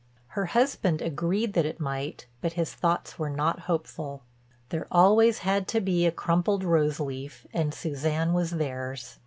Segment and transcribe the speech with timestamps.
[0.29, 4.23] Her husband agreed that it might but his thoughts were not hopeful.
[4.69, 9.19] There always had to be a crumpled rose leaf and Suzanne was theirs.